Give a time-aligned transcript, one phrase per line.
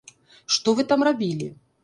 [0.55, 1.53] Што вы там рабілі?